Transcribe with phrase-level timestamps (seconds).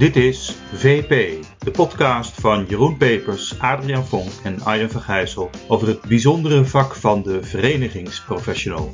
[0.00, 5.88] Dit is VP, de podcast van Jeroen Pepers, Adriaan Vonk en Arjen van Gijssel over
[5.88, 8.90] het bijzondere vak van de verenigingsprofessional.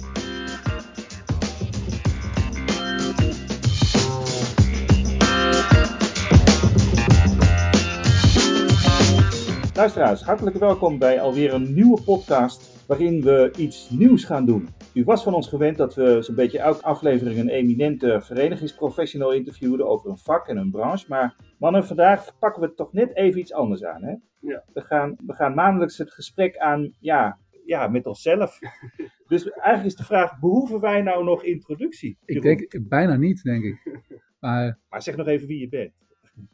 [9.75, 14.69] Luisteraars, hartelijk welkom bij alweer een nieuwe podcast waarin we iets nieuws gaan doen.
[14.97, 19.89] U was van ons gewend dat we zo'n beetje elke aflevering een eminente verenigingsprofessional interviewden
[19.89, 21.07] over een vak en een branche.
[21.09, 24.03] Maar mannen, vandaag pakken we het toch net even iets anders aan.
[24.03, 24.15] Hè?
[24.41, 24.65] Ja.
[24.73, 28.59] We, gaan, we gaan maandelijks het gesprek aan ja, ja, met onszelf.
[29.29, 32.19] dus eigenlijk is de vraag, behoeven wij nou nog introductie?
[32.25, 33.81] Ik denk bijna niet, denk ik.
[34.41, 35.93] Maar, Maar zeg nog even wie je bent.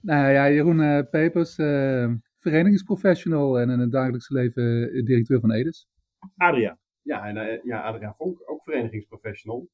[0.00, 5.88] nou ja, Jeroen eh, Pepers, eh, verenigingsprofessional en in het dagelijkse leven directeur van Edes.
[6.36, 6.80] Adriaan.
[7.02, 9.68] Ja, en eh, ja, Adriaan Vonk, ook verenigingsprofessional.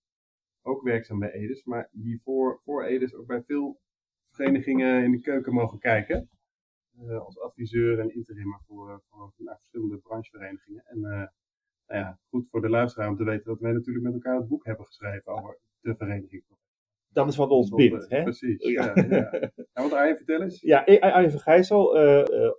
[0.62, 3.80] Ook werkzaam bij Edes, maar hiervoor voor Edes ook bij veel
[4.30, 6.30] verenigingen in de keuken mogen kijken.
[6.98, 10.84] Eh, als adviseur en interimmer voor, eh, voor nou, verschillende brancheverenigingen.
[10.86, 14.36] En nou ja, goed voor de luisteraar om te weten dat wij natuurlijk met elkaar
[14.36, 16.44] het boek hebben geschreven over de vereniging.
[17.08, 18.10] Dat is wat ons bindt.
[18.10, 18.22] Hè?
[18.22, 18.62] Precies.
[18.62, 18.92] Ja.
[18.94, 19.04] Ja.
[19.08, 19.30] Ja,
[19.72, 20.60] En wat Arjen, vertel eens.
[20.60, 21.96] Ja, Arjen van Gijssel,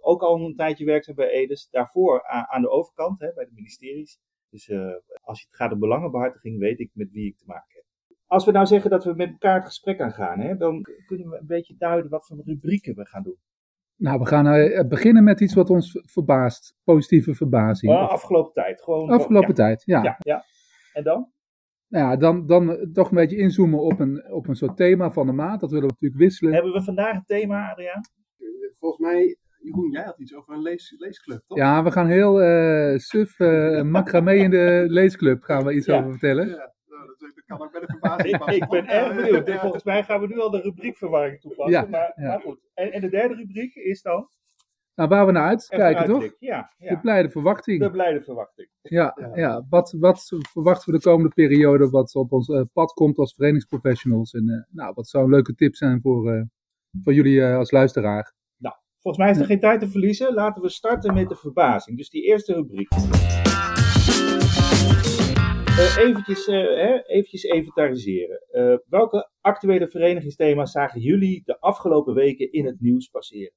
[0.02, 1.70] ook al een tijdje werkzaam bij Edes.
[1.70, 4.20] Daarvoor aan de overkant, hè, bij de ministeries.
[4.50, 7.84] Dus eh, als het gaat om belangenbehartiging, weet ik met wie ik te maken heb.
[8.26, 11.38] Als we nou zeggen dat we met elkaar het gesprek aangaan, hè, dan kunnen we
[11.38, 13.38] een beetje duiden wat voor rubrieken we gaan doen.
[13.96, 16.76] Nou, we gaan eh, beginnen met iets wat ons verbaast.
[16.84, 17.92] Positieve verbazing.
[17.92, 18.82] Oh, afgelopen tijd.
[18.82, 20.04] Gewoon, Afgelopen ja, tijd, ja.
[20.04, 20.44] Ja, ja.
[20.94, 21.32] En dan?
[21.88, 25.12] Nou ja, dan, dan eh, toch een beetje inzoomen op een, op een soort thema
[25.12, 25.60] van de maand.
[25.60, 26.54] Dat willen we natuurlijk wisselen.
[26.54, 28.02] Hebben we vandaag een thema, Adriaan?
[28.80, 31.58] Volgens mij, Jeroen, jij had iets over een lees, leesclub, toch?
[31.58, 35.98] Ja, we gaan heel eh suf, eh macramé in de leesclub gaan we iets Ja.
[35.98, 36.48] over vertellen.
[36.48, 39.60] Ja, nou, dat, dat kan ook bij de verbazing Ik, ben erg benieuwd.
[39.60, 41.82] Volgens mij gaan we nu al de rubriekverwarring toepassen.
[41.82, 42.28] Ja, maar, ja.
[42.28, 42.60] maar goed.
[42.74, 44.28] En, en de derde rubriek is dan?
[44.96, 46.30] Nou, waar we naar uitkijken, toch?
[46.40, 47.80] Ja, De blijde verwachting.
[47.82, 48.70] De blijde verwachting.
[48.82, 49.32] Ja, Ja.
[49.36, 49.66] ja.
[49.70, 54.34] Wat, wat verwachten we de komende periode wat op ons eh, pad komt als verenigingsprofessionals?
[54.34, 56.42] En eh, nou, wat zou een leuke tip zijn voor, eh,
[57.04, 58.34] voor jullie eh, als luisteraar?
[59.02, 60.34] Volgens mij is er geen tijd te verliezen.
[60.34, 61.98] Laten we starten met de verbazing.
[61.98, 62.88] Dus die eerste rubriek.
[65.80, 68.42] Eh eventjes, eh, hè, eventjes inventariseren.
[68.52, 73.54] Eh, welke actuele verenigingsthema's zagen jullie de afgelopen weken in het nieuws passeren?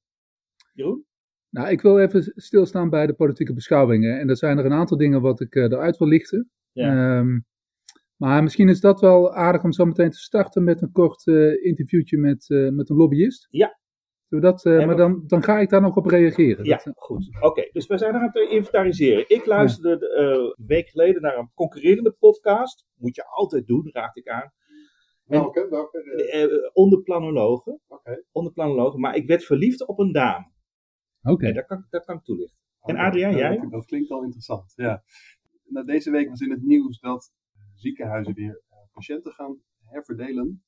[0.72, 1.04] Jeroen?
[1.50, 4.18] Nou, ik wil even stilstaan bij de politieke beschouwingen.
[4.20, 6.50] En er zijn er een aantal dingen wat ik eruit wil lichten.
[6.72, 7.18] Ja.
[7.18, 7.40] Ehm,
[8.16, 11.26] maar misschien is dat wel aardig om zo meteen te starten met een kort
[11.62, 13.46] interviewtje met, met een lobbyist.
[13.50, 13.80] Ja.
[14.40, 16.64] Dat, eh, maar dan, dan ga ik daar nog op reageren.
[16.64, 17.28] Ja, Dat, eh, goed.
[17.40, 19.24] Oké, dus we zijn aan het inventariseren.
[19.28, 22.86] Ik luisterde eh, een week geleden naar een concurrerende podcast.
[22.94, 24.52] Moet je altijd doen, raad ik aan.
[25.24, 25.66] Welke?
[25.70, 25.98] Welke?
[26.30, 27.80] eh, Eh, onder planologen.
[27.88, 28.22] Oké.
[28.32, 29.00] Onder planologen.
[29.00, 30.50] Maar ik werd verliefd op een dame.
[31.22, 31.46] Oké.
[31.46, 32.58] En dat kan, dat kan ik toelichten.
[32.82, 33.56] En Oh, Adriaan, dat- jij?
[33.58, 35.02] Dat, dat klinkt al interessant, ja.
[35.64, 37.32] Nou, deze week was in het nieuws dat
[37.74, 40.64] ziekenhuizen weer eh, patiënten gaan herverdelen.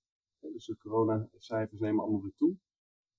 [0.52, 2.56] Dus de coronacijfers nemen allemaal weer toe.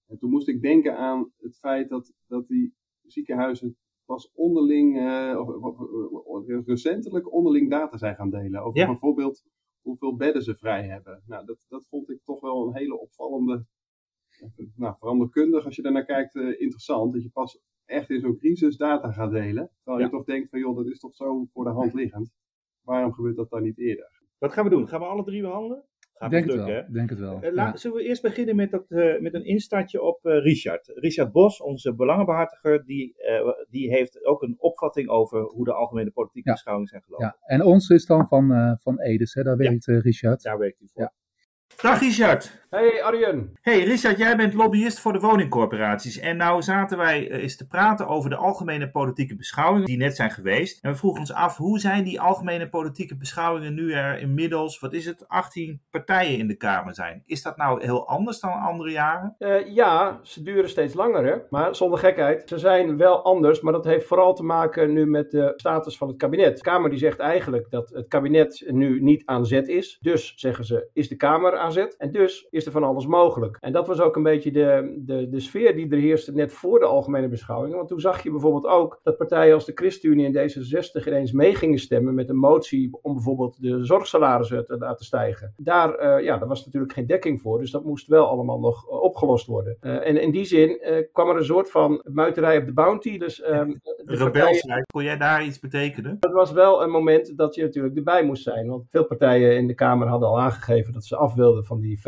[0.08, 5.36] En toen moest ik denken aan het feit dat, dat die ziekenhuizen pas onderling, eh,
[5.40, 8.62] of, of- of- of recentelijk onderling data zijn gaan delen.
[8.64, 8.86] Over Ja.
[8.88, 9.44] bijvoorbeeld
[9.82, 11.24] hoeveel bedden ze vrij hebben.
[11.26, 13.66] Nou, dat, dat vond ik toch wel een hele opvallende,
[14.76, 17.14] nou, veranderkundig als je daarnaar kijkt, eh, interessant.
[17.14, 19.70] Dat je pas echt in zo'n crisis data gaat delen.
[19.84, 20.06] Terwijl Ja.
[20.06, 22.32] je toch denkt van joh, dat is toch zo voor de hand liggend.
[22.82, 24.22] Waarom gebeurt dat dan niet eerder?
[24.38, 24.88] Wat gaan we doen?
[24.88, 25.84] Gaan we alle drie behandelen?
[26.18, 26.82] Gaat denk het lukken, wel.
[26.82, 26.88] hè?
[26.88, 27.42] ik Denk het wel.
[27.42, 27.76] Eh, la- ja.
[27.78, 30.92] Zullen we eerst beginnen met, dat, eh, met een instartje op eh, Richard.
[30.96, 36.12] Richard Bos, onze belangenbehartiger, die, eh, die heeft ook een opvatting over hoe de algemene
[36.12, 36.54] politieke Ja.
[36.54, 37.26] beschouwingen zijn gelopen.
[37.26, 37.38] Ja.
[37.56, 39.44] En ons is dan van, eh, van Edes, hè?
[39.44, 40.42] daar werkt Richard.
[40.44, 41.02] Daar werkt hij voor.
[41.02, 41.14] Ja.
[41.82, 42.65] Dag Richard.
[42.76, 43.54] Hey Arjen!
[43.62, 46.20] Hey Richard, jij bent lobbyist voor de woningcorporaties.
[46.20, 50.16] En nou zaten wij eh, eens te praten over de algemene politieke beschouwingen die net
[50.16, 50.84] zijn geweest.
[50.84, 54.94] En we vroegen ons af, hoe zijn die algemene politieke beschouwingen nu er inmiddels, wat
[54.94, 57.24] is het, 18 partijen in de Kamer zijn?
[57.26, 59.36] Is dat nou heel anders dan andere jaren?
[59.38, 61.36] Eh, ja, ze duren steeds langer, hè?
[61.50, 62.50] maar zonder gekheid.
[62.50, 66.08] Ze zijn wel anders, maar dat heeft vooral te maken nu met de status van
[66.08, 66.56] het kabinet.
[66.56, 69.98] De Kamer die zegt eigenlijk dat het kabinet nu niet aan zet is.
[70.02, 71.96] Dus, zeggen ze, is de Kamer aan zet.
[71.98, 73.58] En dus is er van alles mogelijk.
[73.62, 76.80] En dat was ook een beetje de, de, de sfeer die er heerste net voor
[76.80, 77.78] de algemene beschouwingen.
[77.78, 81.56] Want toen zag je bijvoorbeeld ook dat partijen als de ChristenUnie en D66 ineens mee
[81.56, 85.54] gingen stemmen met een motie om bijvoorbeeld de zorgsalarissen te laten stijgen.
[85.58, 88.90] Daar, eh, ja, daar was natuurlijk geen dekking voor, dus dat moest wel allemaal nog
[88.90, 89.78] eh, opgelost worden.
[89.80, 90.80] Eh, en in die zin
[91.12, 93.18] kwam er een soort van muiterij op de bounty.
[93.18, 93.44] Dus
[94.62, 94.84] zijn.
[94.94, 96.18] Kon jij daar iets betekenen?
[96.20, 98.68] Het was wel een moment dat je natuurlijk erbij moest zijn.
[98.68, 102.02] Want veel partijen in de Kamer hadden al aangegeven dat ze af wilden van die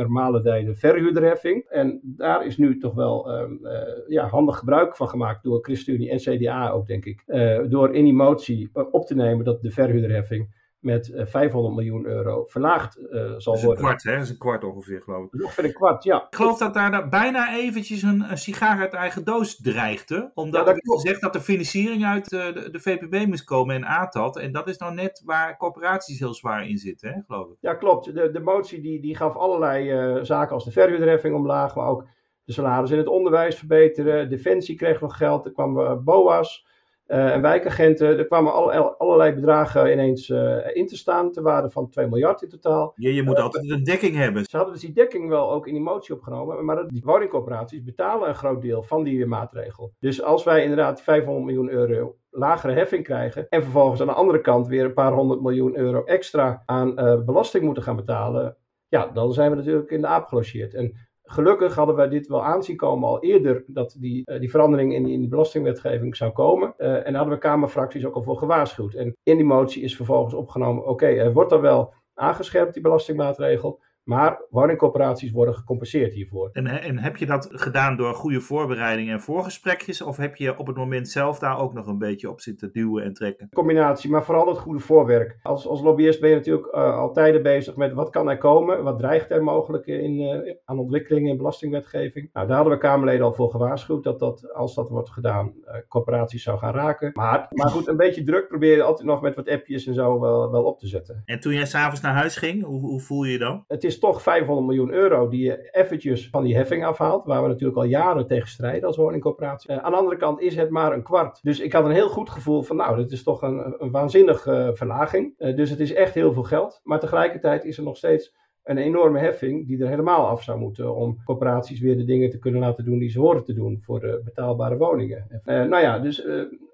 [0.47, 1.65] vermalendijde verhuurderheffing.
[1.69, 6.09] En daar is nu toch wel ehm, eh, ja, handig gebruik van gemaakt door ChristenUnie
[6.09, 7.23] en CDA ook, denk ik.
[7.25, 11.75] Eh, door in die motie eh, op te nemen dat de verhuurderheffing met eh, 500
[11.75, 13.83] miljoen euro verlaagd eh, zal Dat is een worden.
[13.83, 14.13] kwart, hè?
[14.13, 15.43] Dat is een kwart ongeveer, geloof ik.
[15.43, 16.17] Ongeveer een kwart, ja.
[16.29, 20.31] Ik geloof dat daar da- bijna eventjes een, een sigaar uit eigen doos dreigde.
[20.33, 23.83] Omdat Ja, dat gezegd dat de financiering uit eh, de, de VPB moest komen en
[23.83, 24.37] ATAT.
[24.37, 27.57] En dat is nou net waar corporaties heel zwaar in zitten, hè, geloof ik.
[27.59, 28.13] Ja, klopt.
[28.13, 32.05] De, de motie die, die gaf allerlei eh, zaken als de verhuurderheffing omlaag, maar ook
[32.43, 34.29] de salaris in het onderwijs verbeteren.
[34.29, 36.75] Defensie kreeg nog geld, er kwamen eh, BOA's eh,
[37.07, 38.17] en wijkagenten.
[38.17, 42.41] Er kwamen alle- allerlei bedragen ineens eh, in te staan, ter waarde van 2 miljard
[42.41, 42.93] in totaal.
[42.95, 44.45] Je, je moet altijd een dekking hebben.
[44.49, 48.29] Ze hadden dus die dekking wel ook in die motie opgenomen, maar die woningcorporaties betalen
[48.29, 49.93] een groot deel van die maatregel.
[49.99, 54.41] Dus als wij inderdaad 500 miljoen euro lagere heffing krijgen en vervolgens aan de andere
[54.41, 58.57] kant weer een paar honderd miljoen euro extra aan eh, belasting moeten gaan betalen,
[58.87, 60.73] ja, dan zijn we natuurlijk in de aap gelogeerd.
[60.73, 64.93] En gelukkig hadden wij dit wel aanzien komen al eerder dat die, eh, die verandering
[64.93, 66.73] in, in die belastingwetgeving zou komen.
[66.77, 68.93] Eh, en hadden we Kamerfracties ook al voor gewaarschuwd.
[68.93, 73.79] En in die motie is vervolgens opgenomen, oké, er wordt dan wel aangescherpt, die belastingmaatregel.
[74.07, 76.49] Maar woningcorporaties worden gecompenseerd hiervoor.
[76.53, 80.01] En, en heb je dat gedaan door goede voorbereiding en voorgesprekjes?
[80.01, 83.03] Of heb je op het moment zelf daar ook nog een beetje op zitten duwen
[83.03, 83.49] en trekken?
[83.53, 85.39] Combinatie, maar vooral het goede voorwerk.
[85.41, 88.83] Als, als lobbyist ben je natuurlijk uh, al tijden bezig met wat kan er komen,
[88.83, 92.29] wat dreigt er mogelijk in, uh, aan ontwikkelingen in belastingwetgeving.
[92.33, 95.73] Nou, daar hadden we Kamerleden al voor gewaarschuwd dat dat, als dat wordt gedaan, uh,
[95.87, 97.11] corporaties zou gaan raken.
[97.13, 100.19] Maar, maar goed, een beetje druk probeer je altijd nog met wat appjes en zo
[100.19, 101.21] wel, wel op te zetten.
[101.25, 103.63] En toen jij s'avonds naar huis ging, hoe, hoe voel je je dan?
[103.67, 107.47] Het is toch 500 miljoen euro die je eventjes van die heffing afhaalt, waar we
[107.47, 109.71] natuurlijk al jaren tegen strijden als woningcorporatie.
[109.71, 111.39] Uh, aan de andere kant is het maar een kwart.
[111.43, 114.51] Dus ik had een heel goed gevoel van, nou, dit is toch een, een waanzinnige
[114.51, 115.33] uh, verlaging.
[115.37, 116.79] Uh, dus het is echt heel veel geld.
[116.83, 120.95] Maar tegelijkertijd is er nog steeds een enorme heffing die er helemaal af zou moeten
[120.95, 124.21] om corporaties weer de dingen te kunnen laten doen die ze horen te doen voor
[124.23, 125.41] betaalbare woningen.
[125.43, 126.25] nou ja, dus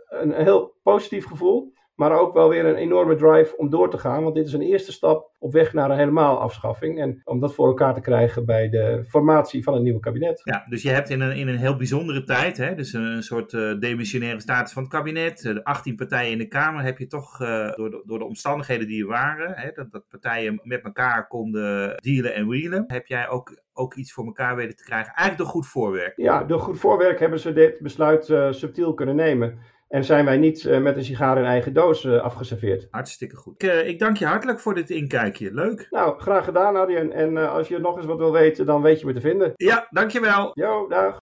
[0.08, 1.73] een heel positief gevoel.
[1.96, 4.24] Maar ook wel weer een enorme drive om door te gaan.
[4.24, 7.00] Want dit is een eerste stap op weg naar een helemaal afschaffing.
[7.00, 10.42] En om dat voor elkaar te krijgen bij de formatie van een nieuw kabinet.
[10.44, 13.24] Ja, dus je hebt in een, in een heel bijzondere tijd, hè, dus een, een
[13.24, 15.42] soort uh, demissionaire status van het kabinet.
[15.42, 18.88] De 18 partijen in de Kamer heb je toch uh, door, de, door de omstandigheden
[18.88, 19.54] die er waren.
[19.56, 22.84] Hè, dat, dat partijen met elkaar konden dealen en wheelen.
[22.88, 25.14] Heb jij ook ook iets voor elkaar weten te krijgen.
[25.14, 26.14] Eigenlijk door goed voorwerk.
[26.16, 29.60] Ja, door goed voorwerk hebben ze dit besluit uh, subtiel kunnen nemen.
[29.94, 32.88] En zijn wij niet uh, met een sigaar in eigen doos uh, afgeserveerd.
[32.92, 33.64] Hartstikke goed.
[33.64, 35.54] Ik, uh, ik, dank je hartelijk voor dit inkijkje.
[35.54, 35.88] Leuk.
[35.90, 37.12] Nou, graag gedaan Arjen.
[37.12, 39.52] En als je nog eens wat wil weten, dan weet je me te vinden.
[39.56, 40.52] Ja, dankjewel.
[40.54, 41.22] Jo, dag.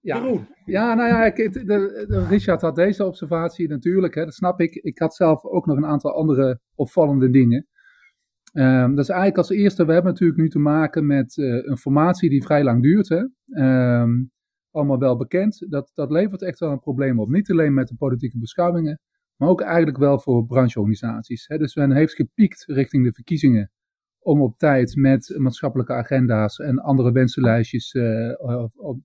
[0.00, 0.48] Ja, Jeroen.
[0.64, 4.74] ja nou ja, ik, de, de, Richard had deze observatie natuurlijk, hè, dat snap ik.
[4.74, 7.66] Ik had zelf ook nog een aantal andere opvallende dingen.
[8.52, 12.30] Um, dat is eigenlijk als eerste, we hebben natuurlijk nu te maken met een formatie
[12.30, 13.08] die vrij lang duurt.
[13.08, 13.22] Hè.
[14.00, 14.30] Um,
[14.70, 15.66] allemaal wel bekend.
[15.70, 17.28] Dat, dat levert echt wel een probleem op.
[17.28, 19.00] Niet alleen met de politieke beschouwingen,
[19.36, 21.46] maar ook eigenlijk wel voor brancheorganisaties.
[21.46, 23.70] He, dus men heeft gepiekt richting de verkiezingen
[24.18, 28.98] om op tijd met maatschappelijke agenda's en andere wensenlijstjes uh, op, op,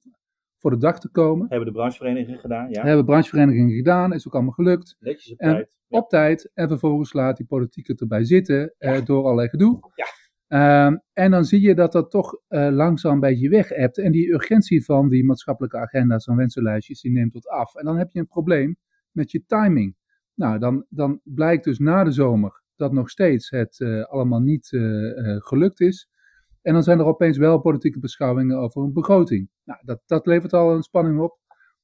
[0.58, 1.48] voor de dag te komen.
[1.50, 2.84] Hebben de brancheverenigingen gedaan, ja.
[2.84, 4.96] Hebben brancheverenigingen gedaan, is ook allemaal gelukt.
[5.00, 5.78] Netjes op en, tijd.
[5.88, 5.98] Ja.
[6.00, 8.96] Op tijd en vervolgens laat die politiek het erbij zitten ja.
[8.96, 9.92] uh, door allerlei gedoe.
[9.96, 10.06] Ja.
[10.54, 13.98] Um, en dan zie je dat dat toch uh, langzaam een beetje weg hebt.
[13.98, 17.76] En die urgentie van die maatschappelijke agenda's en wensenlijstjes, die neemt tot af.
[17.76, 18.76] En dan heb je een probleem
[19.12, 19.96] met je timing.
[20.34, 24.72] Nou, dan, dan blijkt dus na de zomer dat nog steeds het uh, allemaal niet
[24.72, 26.10] uh, gelukt is.
[26.62, 29.50] En dan zijn er opeens wel politieke beschouwingen over een begroting.
[29.64, 31.40] Nou, dat, dat levert al een spanning op.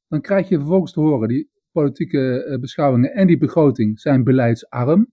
[0.07, 5.11] Dan krijg je vervolgens te horen, die politieke beschouwingen en die begroting zijn beleidsarm.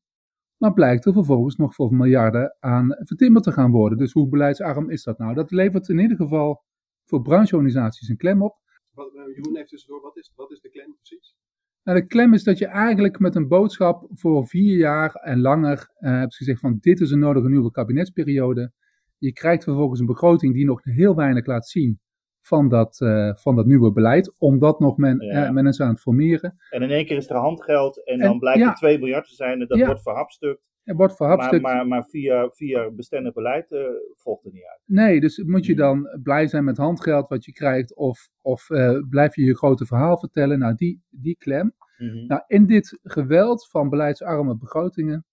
[0.56, 3.98] Maar blijkt er vervolgens nog voor miljarden aan vertimmerd te gaan worden.
[3.98, 5.34] Dus hoe beleidsarm is dat nou?
[5.34, 6.62] Dat levert in ieder geval
[7.04, 8.56] voor brancheorganisaties een klem op.
[8.94, 11.36] Wat, Jeroen heeft tussendoor, wat is, wat is de klem precies?
[11.82, 15.90] Nou, de klem is dat je eigenlijk met een boodschap voor vier jaar en langer
[15.98, 18.72] uh, hebt gezegd van dit is een nodige nieuwe kabinetsperiode.
[19.18, 22.00] Je krijgt vervolgens een begroting die nog heel weinig laat zien
[22.46, 25.46] van dat, uh, van dat nieuwe beleid, omdat nog men, ja.
[25.46, 26.56] uh, men is aan het formeren.
[26.70, 28.68] En in één keer is er handgeld en dan blijkt ja.
[28.68, 29.86] er 2 miljard te zijn en dat ja.
[29.86, 30.64] wordt verhapstukt.
[30.82, 31.62] Het wordt verhapstukt.
[31.62, 33.80] Maar, maar, maar via, via bestendig beleid uh,
[34.14, 34.80] volgt er niet uit.
[34.84, 38.66] Nee, dus moet je dan blij zijn met handgeld wat je krijgt of, of
[39.08, 40.58] blijf je je grote verhaal vertellen?
[40.58, 41.74] Nou, die, die klem.
[41.98, 42.26] Mhm.
[42.26, 45.24] Nou, in dit geweld van beleidsarme begrotingen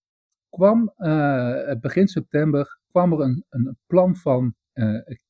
[0.50, 0.93] kwam
[1.79, 4.55] begin september kwam er een, een plan van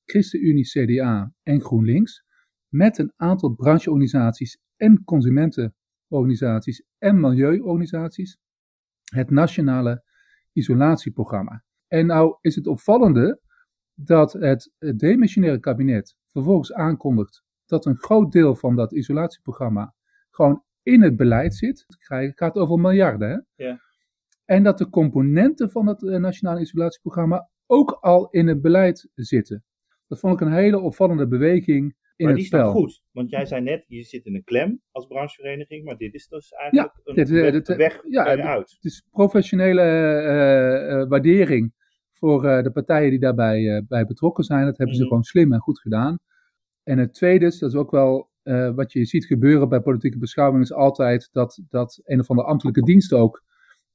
[0.06, 2.24] ChristenUnie, CDA en GroenLinks
[2.68, 8.38] met een aantal brancheorganisaties en gezondheidsorganisaties en milieuorganisaties
[9.04, 10.04] het nationale
[10.52, 11.64] isolatieprogramma.
[11.88, 13.42] En nou is het opvallende
[13.94, 19.94] dat het demissionaire kabinet vervolgens aankondigt dat een groot deel van dat isolatieprogramma
[20.30, 21.86] gewoon in het beleid zit.
[21.88, 23.30] Het gaat over miljarden.
[23.30, 23.66] Hè?
[23.66, 23.80] Ja.
[24.46, 29.64] En dat de componenten van het eh, nationale isolatieprogramma ook al in het beleid zitten.
[30.14, 32.64] Dat vond ik een hele opvallende beweging in maar die is spel.
[32.64, 36.14] dan goed, want jij zei net, je zit in een klem als branchevereniging, maar dit
[36.14, 38.72] is dus eigenlijk een dit, eh, weg, dit, eh, weg ja, eruit.
[38.72, 41.74] Het is professionele eh, waardering
[42.12, 44.66] voor de partijen die daarbij bij betrokken zijn.
[44.66, 45.10] Dat hebben ze Mhm.
[45.10, 46.18] gewoon slim en goed gedaan.
[46.84, 48.30] En het tweede is, dat is ook wel
[48.76, 52.82] wat je ziet gebeuren bij politieke beschouwing, is altijd dat, dat een of andere ambtelijke
[52.82, 53.44] dienst ook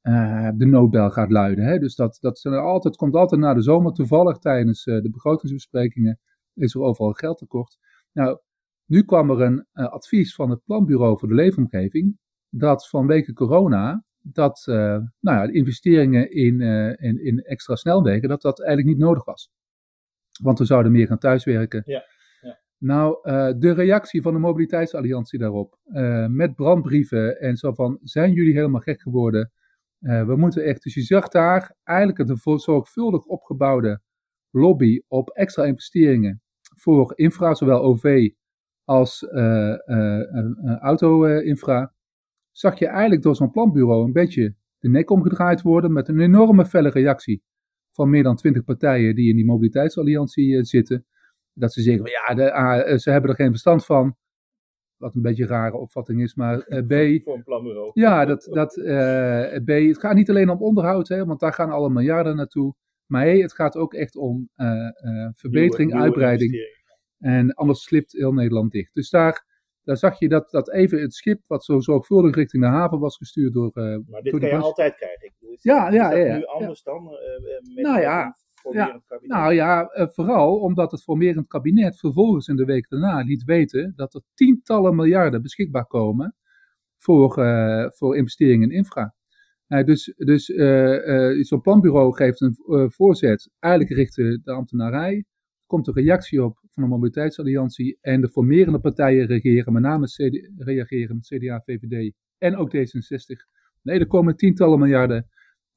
[0.01, 1.65] eh, de noodbel gaat luiden.
[1.65, 1.79] Hè?
[1.79, 6.19] Dus dat, dat zijn altijd, komt altijd na de zomer, toevallig tijdens eh, de begrotingsbesprekingen,
[6.55, 7.79] is er overal geldtekort.
[8.13, 8.39] Nou,
[8.87, 14.05] nu kwam er een eh, advies van het Planbureau voor de Leefomgeving, dat vanwege corona,
[14.19, 16.61] dat nou ja, de investeringen in,
[17.01, 19.51] in, in extra snelwegen, dat dat eigenlijk niet nodig was.
[20.43, 21.83] Want we zouden meer gaan thuiswerken.
[21.87, 22.05] Ja.
[22.79, 23.19] Nou,
[23.59, 25.79] de reactie van de Mobiliteitsalliantie daarop,
[26.29, 29.53] met brandbrieven en zo van, zijn jullie helemaal gek geworden?
[29.99, 34.01] Eh, we moeten echt, dus je zag daar eigenlijk een zorgvuldig opgebouwde
[34.51, 36.43] lobby op extra investeringen
[36.77, 38.31] voor infra, zowel OV
[38.85, 41.95] als eh, eh, eh, auto-infra.
[42.51, 46.67] Zag je eigenlijk door zo'n planbureau een beetje de nek omgedraaid worden met een enorme
[46.67, 47.43] felle reactie
[47.93, 51.07] van meer dan twintig partijen die in die mobiliteitsalliantie zitten.
[51.53, 54.17] Dat ze zeggen, ja, ze hebben er geen verstand van.
[54.99, 56.79] Wat een beetje een rare opvatting is, maar eh,
[57.21, 57.91] B, Voor een planbureau.
[57.95, 61.71] ja, dat, dat, eh, B, het gaat niet alleen om onderhoud, hè, want daar gaan
[61.71, 62.75] alle miljarden naartoe.
[63.07, 64.71] Maar hey, het gaat ook echt om eh,
[65.35, 66.77] verbetering, Nieuwe- nieuwe uitbreiding.
[67.19, 68.95] En anders slipt heel Nederland dicht.
[68.95, 69.45] Dus daar,
[69.83, 73.17] daar zag je dat, dat even het schip, wat zo zorgvuldig richting de haven was
[73.17, 73.71] gestuurd door.
[73.75, 75.27] Maar dit door kan je altijd krijgen.
[75.27, 76.47] Ik bedoel, is- Ja, ja, is dat ja, nu ja.
[76.47, 78.37] anders dan eh, met Nou ja,
[78.73, 79.37] formerend kabinet?
[79.37, 83.93] Nou ja, eh, vooral omdat het formerend kabinet vervolgens in de week daarna liet weten
[83.97, 86.37] dat er tientallen miljarden beschikbaar komen
[86.99, 89.15] voor, eh, voor investeringen in infra.
[89.67, 92.57] Eh, dus dus eh, zo'n planbureau geeft een
[92.91, 95.25] voorzet, eigenlijk richtte de ambtenarij,
[95.67, 100.51] komt een reactie op van de Mobiliteitsalliantie en de formerende partijen reageren, met name CD,
[100.57, 103.57] reageren CDA, VVD en ook D66.
[103.83, 105.29] Nee, er komen tientallen miljarden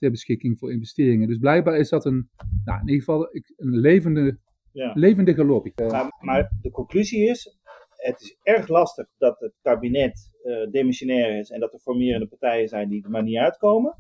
[0.02, 1.28] ter beschikking voor investeringen.
[1.28, 2.30] Dus blijkbaar is dat een,
[2.66, 4.38] nou, in ieder geval een levende,
[4.72, 4.92] Ja.
[4.96, 5.72] levendige lobby.
[5.76, 7.58] Maar, maar de conclusie is,
[7.96, 12.68] het is erg lastig dat het kabinet eh demissionair is en dat er formerende partijen
[12.68, 13.96] zijn die er maar niet uitkomen.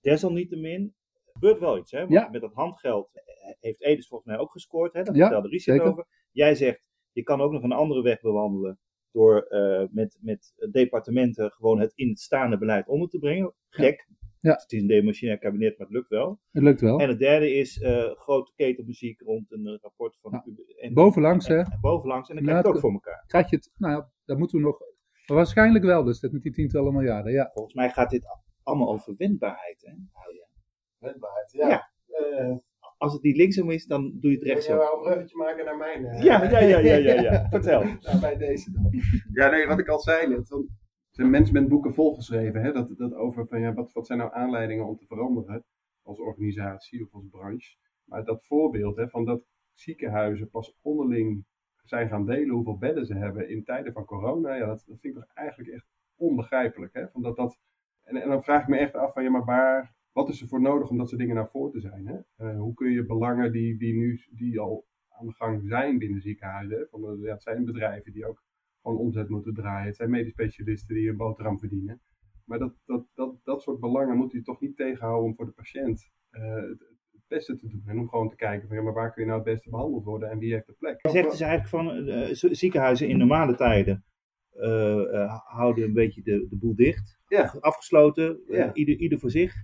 [0.00, 0.94] Desalniettemin
[1.32, 1.90] gebeurt wel iets.
[1.92, 1.98] Hè?
[1.98, 2.28] Want Ja.
[2.28, 3.08] met dat handgeld
[3.60, 4.92] heeft Edis volgens mij ook gescoord.
[4.92, 5.02] Hè?
[5.02, 5.92] Dat Ja, vertelde Richard zeker.
[5.92, 6.06] over.
[6.30, 8.78] Jij zegt, je kan ook nog een andere weg bewandelen
[9.12, 13.54] door eh, met, met departementen gewoon het in het staande beleid onder te brengen.
[13.68, 14.06] Gek.
[14.08, 14.16] Ja.
[14.40, 16.38] Het is een demissionair kabinet, maar het lukt wel.
[16.52, 16.98] Het lukt wel.
[17.00, 20.32] En het derde is eh, grote ketelmuziek rond een eh, rapport van...
[20.32, 20.44] Ja.
[20.76, 21.60] en- Bovenlangs, en- hè?
[21.60, 23.24] en bovenlangs, en dan Ja, krijg je het ook voor elkaar.
[23.26, 24.78] Krijg je het, nou ja, dat moeten we nog,
[25.26, 27.50] maar waarschijnlijk wel dus, dat met die tientallen miljarden, ja.
[27.52, 28.24] Volgens mij gaat dit
[28.62, 29.80] allemaal over wendbaarheid.
[29.80, 29.92] Hè?
[29.92, 30.46] Nou ja.
[30.98, 31.68] Wendbaarheid, Ja.
[31.68, 31.88] ja.
[32.38, 32.56] Eh,
[32.96, 34.74] Als het niet linksom is, dan doe je het rechtsom.
[34.74, 36.02] je wel een bruggetje maken naar mijn...
[36.22, 37.46] Ja, ja, ja, ja, ja, ja.
[37.50, 37.82] Vertel.
[37.82, 38.90] Nou, bij deze dan.
[39.32, 40.48] Ja, nee, wat ik al zei net.
[41.20, 42.62] Van- Er zijn managementboeken volgeschreven.
[42.62, 45.64] Hè, dat, dat over van, ja, wat, wat zijn nou aanleidingen om te veranderen
[46.02, 47.76] als organisatie of als branche.
[48.04, 51.44] Maar dat voorbeeld hè, van dat ziekenhuizen pas onderling
[51.84, 54.54] zijn gaan delen hoeveel bedden ze hebben in tijden van corona.
[54.54, 55.86] Ja, dat, vind ik toch eigenlijk echt
[56.16, 56.92] onbegrijpelijk.
[56.94, 57.08] Hè?
[57.08, 57.58] Van dat, dat,
[58.04, 60.48] en, en dan vraag ik me echt af van ja, maar waar, wat is er
[60.48, 62.06] voor nodig om dat soort dingen naar voor te zijn?
[62.06, 62.18] Hè?
[62.36, 66.20] Eh, hoe kun je belangen die, die nu die al aan de gang zijn binnen
[66.20, 66.86] ziekenhuizen.
[66.90, 68.42] Van, de- ja, het zijn bedrijven die ook
[68.82, 69.86] gewoon omzet moeten draaien.
[69.86, 72.00] Het zijn medisch specialisten die een boterham verdienen.
[72.44, 75.52] Maar dat, dat, dat, dat soort belangen moet u toch niet tegenhouden om voor de
[75.52, 76.78] patiënt eh, het,
[77.12, 77.82] het beste te doen.
[77.86, 80.04] En om gewoon te kijken van ja, maar waar kun je nou het beste behandeld
[80.04, 80.98] worden en wie heeft de plek.
[81.02, 84.04] Je zegt dus eigenlijk van eh, ziekenhuizen in normale tijden
[84.50, 87.18] eh, houden een beetje de, de boel dicht.
[87.26, 87.54] Ja.
[87.60, 88.74] Afgesloten, Ja.
[88.74, 89.54] ieder, ieder voor zich.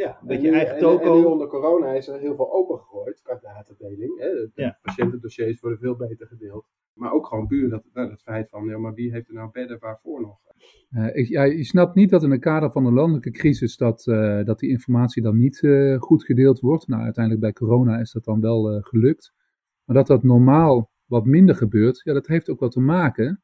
[0.00, 1.14] Ja, Een beetje en nu- eigen en- toko.
[1.14, 4.18] En nu onder corona is er heel veel opengegooid qua datadeling.
[4.18, 4.28] Hè.
[4.28, 4.78] De Ja.
[4.82, 6.66] patiëntendossiers worden veel beter gedeeld.
[6.92, 9.50] Maar ook gewoon puur dat, nou, dat feit van, ja, maar wie heeft er nou
[9.52, 10.38] bedden waarvoor nog?
[10.90, 14.06] Eh, ik, ja, je snapt niet dat in het kader van een landelijke crisis dat,
[14.06, 16.88] eh, dat die informatie dan niet eh, goed gedeeld wordt.
[16.88, 19.32] Nou, uiteindelijk bij corona is dat dan wel eh, gelukt.
[19.84, 23.42] Maar dat dat normaal wat minder gebeurt, ja, dat heeft ook wat te maken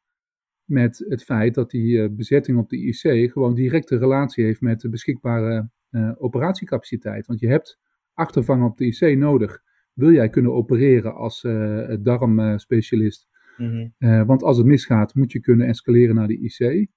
[0.64, 4.80] met het feit dat die eh, bezetting op de IC gewoon directe relatie heeft met
[4.80, 5.70] de beschikbare
[6.18, 7.26] operatiecapaciteit.
[7.26, 7.78] Want je hebt
[8.14, 9.62] achtervang op de IC nodig.
[9.92, 13.28] Wil jij kunnen opereren als eh darmspecialist?
[13.56, 13.88] Mhm.
[13.98, 16.88] Eh, want als het misgaat, moet je kunnen escaleren naar de IC.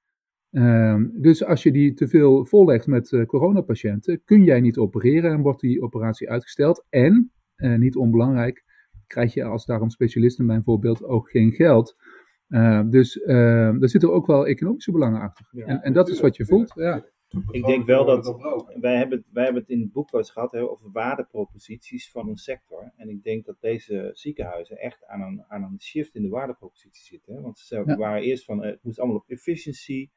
[0.51, 5.31] Ehm, dus als je die te veel vollegt met uh, coronapatiënten, kun jij niet opereren
[5.31, 6.85] en wordt die operatie uitgesteld.
[6.89, 8.63] En, uh, niet onbelangrijk,
[9.07, 11.95] krijg je als daarom specialisten bijvoorbeeld ook geen geld.
[12.47, 15.47] Uh, dus uh, er zitten ook wel economische belangen achter.
[15.51, 16.73] Ja, en, en dat is wat je voelt.
[16.75, 17.05] Ja.
[17.51, 18.35] Ik denk wel dat
[18.79, 22.29] wij hebben, wij hebben het in het boek wel eens gehad hè, over waardeproposities van
[22.29, 22.91] een sector.
[22.95, 27.03] En ik denk dat deze ziekenhuizen echt aan een, aan een shift in de waardepropositie
[27.03, 27.35] zitten.
[27.35, 27.41] Hè?
[27.41, 27.97] Want ze ja.
[27.97, 30.09] waren eerst van het moest allemaal op efficiency.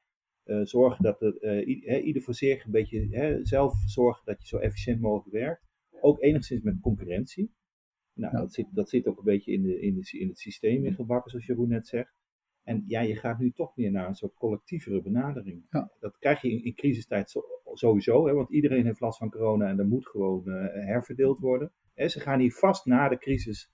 [0.44, 4.46] Uh, zorgen dat het, uh, ieder voor zich een beetje hè, zelf zorgen dat je
[4.46, 5.66] zo efficiënt mogelijk werkt.
[6.00, 7.52] Ook enigszins met concurrentie.
[8.14, 8.40] Nou, ja.
[8.40, 11.30] dat, zit, dat zit ook een beetje in, de, in, de, in het systeem ingebakken,
[11.30, 12.14] zoals Jeroen net zegt.
[12.62, 15.66] En ja, je gaat nu toch meer naar een soort collectievere benadering.
[15.70, 15.90] Ja.
[16.00, 17.42] Dat krijg je in, in crisistijd zo,
[17.72, 21.72] sowieso, hè, want iedereen heeft last van corona en dat moet gewoon uh, herverdeeld worden.
[21.94, 23.70] En ze gaan hier vast na de crisis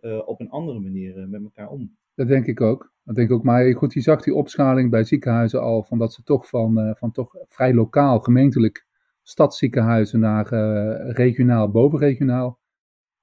[0.00, 1.96] uh, op een andere manier uh, met elkaar om.
[2.14, 2.92] Dat denk ik ook.
[3.04, 3.42] Dat denk ik ook.
[3.42, 7.12] Maar goed, je zag die opschaling bij ziekenhuizen al, van dat ze toch van, van
[7.12, 8.86] toch vrij lokaal, gemeentelijk
[9.22, 10.46] stadsziekenhuizen naar
[11.12, 12.60] regionaal, bovenregionaal.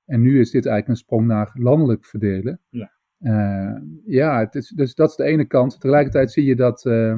[0.06, 2.62] En nu is dit eigenlijk een sprong naar landelijk verdelen.
[2.70, 2.92] Ja.
[3.20, 5.80] Uh, ja, het is, dus dat is de ene kant.
[5.80, 7.12] Tegelijkertijd zie je dat uh,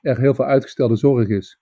[0.00, 1.60] er heel veel uitgestelde zorg is.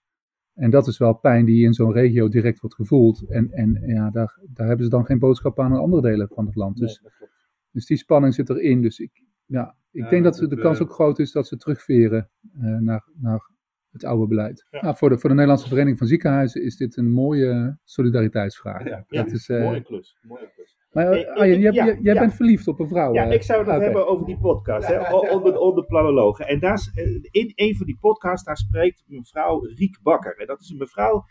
[0.53, 3.29] En dat is wel pijn die in zo'n regio direct wordt gevoeld.
[3.29, 6.45] En, en ja, daar, daar hebben ze dan geen boodschap aan in andere delen van
[6.45, 6.77] het land.
[6.77, 7.29] Dus, Nee,
[7.71, 8.81] dus die spanning zit erin.
[8.81, 11.57] Dus ik, ja, ik Ja, denk dat de kans eh, ook groot is dat ze
[11.57, 12.29] terugveren
[12.61, 13.49] uh, naar, naar
[13.91, 14.67] het oude beleid.
[14.69, 14.81] Ja.
[14.81, 18.83] Nou, voor, de, voor de Nederlandse Vereniging van Ziekenhuizen is dit een mooie solidariteitsvraag.
[18.83, 20.17] Ja, Ja, dat is, uh, mooie klus.
[20.21, 20.74] Mooie klus.
[20.95, 22.19] Maar Eh, Arjen, jij, ja, jij, ja.
[22.19, 23.13] bent verliefd op een vrouw.
[23.13, 23.33] Ja, eh.
[23.33, 26.47] ik zou het hebben over die podcast, hè, onder, onder planologen.
[26.47, 30.37] En daar is, eh, in een van die podcasts, daar spreekt mevrouw Riek Bakker.
[30.37, 31.25] En dat is een mevrouw,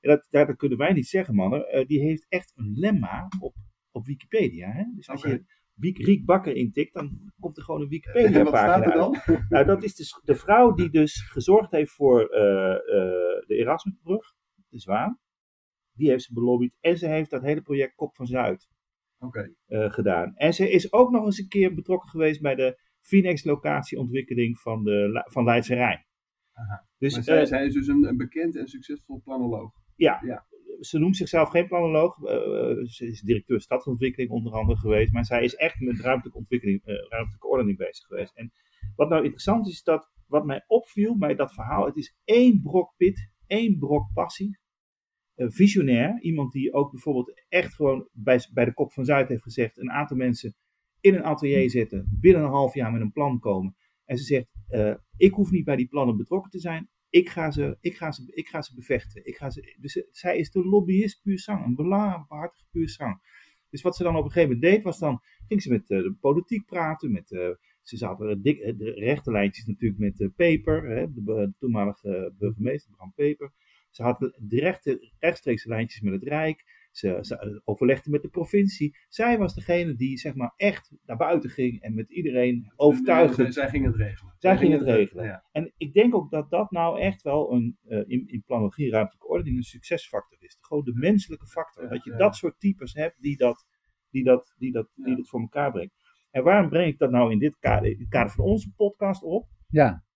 [0.00, 1.68] en dat, kunnen wij niet zeggen, mannen.
[1.68, 3.54] eh, die heeft echt een lemma op,
[3.90, 4.70] op Wikipedia.
[4.70, 4.84] Hè?
[4.94, 8.84] Dus als je Wiek, Riek Bakker intikt, dan komt er gewoon een En wat staat
[8.84, 9.26] Wikipedia-pagina er uit.
[9.26, 9.46] dan?
[9.48, 14.34] Nou, dat is dus de vrouw die dus gezorgd heeft voor eh, eh, de Erasmusbrug,
[14.68, 15.18] de Zwaan.
[15.92, 16.76] Die heeft ze belobbyd.
[16.80, 18.68] En ze heeft dat hele project Kop van Zuid
[19.66, 20.36] Eh, gedaan.
[20.36, 25.24] En ze is ook nog eens een keer betrokken geweest bij de Phoenix-locatieontwikkeling van, de,
[25.30, 26.04] van Leidse Rijn.
[26.52, 26.88] Aha.
[26.98, 29.72] Dus maar zij, eh, zij is dus een, een bekend en succesvol planoloog.
[29.96, 30.46] ja, ja.
[30.80, 32.22] ze noemt zichzelf geen planoloog.
[32.22, 35.12] eh, ze is directeur stadsontwikkeling onder andere geweest.
[35.12, 38.36] Maar zij is echt met ruimtelijke ontwikkeling, eh, ruimtelijke ordening bezig geweest.
[38.36, 38.52] En
[38.96, 42.62] wat nou interessant is, is dat wat mij opviel bij dat verhaal, het is één
[42.62, 44.58] brok pit, één brok passie.
[45.48, 49.78] Visionair, iemand die ook bijvoorbeeld echt gewoon bij, bij de Kop van Zuid heeft gezegd,
[49.78, 50.54] een aantal mensen
[51.00, 53.76] in een atelier zitten, binnen een half jaar met een plan komen.
[54.04, 57.50] En ze zegt, eh, ik hoef niet bij die plannen betrokken te zijn, ik ga
[57.50, 59.26] ze, ik ga ze, ik ga ze bevechten.
[59.26, 63.20] Ik ga ze, dus zij is de lobbyist puur sang, een belangenbehartiger puur sang.
[63.70, 65.98] Dus wat ze dan op een gegeven moment deed, was dan, ging ze met eh,
[65.98, 67.48] de politiek praten, met, eh,
[67.82, 73.12] ze zaten dik, de rechte lijntjes natuurlijk met Peper, hè, de, de toenmalige burgemeester Bram
[73.14, 73.52] Peper.
[73.90, 76.78] Ze had directe, rechtstreekse lijntjes met het Rijk.
[76.90, 78.96] Ze, ze overlegde met de provincie.
[79.08, 83.42] Zij was degene die zeg maar echt naar buiten ging en met iedereen overtuigde.
[83.42, 84.34] Zij, zij ging het regelen.
[84.38, 85.24] Zij ging het regelen.
[85.24, 85.44] Ja.
[85.52, 89.28] En ik denk ook dat dat nou echt wel een, eh, in, in planologie ruimtelijke
[89.28, 90.58] ordening een succesfactor is.
[90.60, 91.82] Gewoon de menselijke factor.
[91.82, 92.16] Ja, dat je ja.
[92.16, 93.66] dat soort types hebt die dat,
[94.10, 95.94] die dat, die dat, die dat voor elkaar brengt.
[96.30, 99.22] En waarom breng ik dat nou in dit kader, in het kader van onze podcast
[99.22, 99.48] op?
[99.68, 100.09] Ja, Eh,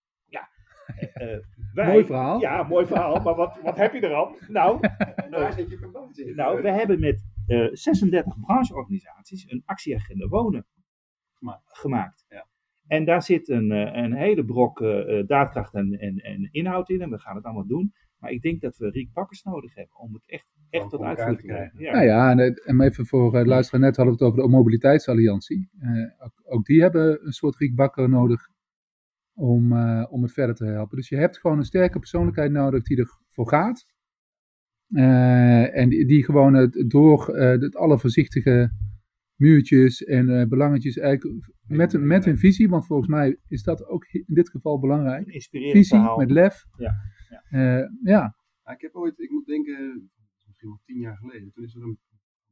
[1.74, 2.40] wij- Mooi verhaal.
[2.40, 3.20] Ja, mooi verhaal.
[3.22, 4.00] Maar wat, wat heb je?
[4.48, 4.80] Nou,
[5.30, 6.34] daar zit je verband in.
[6.36, 10.66] nou, we hebben met eh 36 brancheorganisaties een actieagenda wonen
[11.32, 11.78] Gemaakt.
[11.78, 12.24] gemaakt.
[12.28, 12.46] Ja.
[12.86, 16.88] En daar zit een, eh, een hele brok eh, eh, daadkracht en, en, en inhoud
[16.90, 17.00] in.
[17.02, 17.92] En we gaan het allemaal doen.
[18.18, 21.40] Maar ik denk dat we Riek Bakkers nodig hebben om het echt, echt tot uitvoering
[21.40, 21.80] te krijgen.
[21.80, 21.92] Ja.
[21.92, 24.56] Nou ja, en, eh, en even voor uh, luisteren, net hadden we het over de
[24.56, 25.68] mobiliteitsalliantie.
[25.80, 28.48] Eh, ook, ook die hebben een soort Riek Bakker nodig
[29.34, 30.96] om, eh, om het verder te helpen.
[30.96, 33.84] Dus je hebt gewoon een sterke persoonlijkheid nodig die ervoor gaat.
[34.88, 38.70] Eh, en die, die gewoon het, door eh, het alle voorzichtige
[39.34, 43.86] muurtjes en eh, belangetjes eigenlijk met, een- met een visie, want volgens mij is dat
[43.86, 45.26] ook in dit geval belangrijk.
[45.26, 46.16] Een inspirerend Visie verhaal.
[46.18, 46.64] met lef.
[46.76, 46.94] Ja,
[47.50, 48.36] Eh, ja.
[48.64, 50.10] Ja, ik heb ooit, ik moet denken,
[50.46, 51.98] misschien wel tien jaar geleden, toen is er een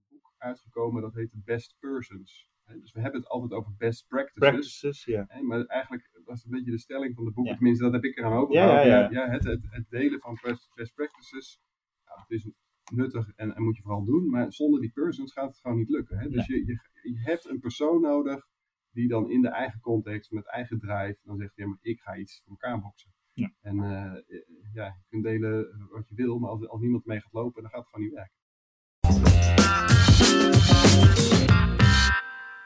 [0.09, 2.51] boek uitgekomen dat heette Best Persons.
[2.80, 4.48] Dus we hebben het altijd over best practices.
[4.50, 5.26] Practices, ja.
[5.42, 7.54] maar eigenlijk was een beetje de stelling van de boek, Ja.
[7.54, 8.92] tenminste dat heb ik eraan Ja, overgehouden.
[8.92, 9.28] ja, ja.
[9.30, 10.38] het, het, het delen van
[10.74, 11.61] best, practices,
[12.04, 12.50] ja, het is
[12.92, 15.88] nuttig en, en moet je vooral doen, maar zonder die persons gaat het gewoon niet
[15.88, 16.18] lukken.
[16.18, 16.28] Hè?
[16.28, 18.46] Dus je, je, je hebt een persoon nodig
[18.90, 22.16] die dan in de eigen context, met eigen drive, dan zegt, ja, maar ik ga
[22.16, 23.11] iets voor elkaar boksen.
[23.32, 23.52] Ja.
[23.61, 24.38] En eh,
[24.72, 27.70] ja, je kunt delen wat je wil, maar als, als niemand mee gaat lopen, dan
[27.70, 28.40] gaat het gewoon niet werken.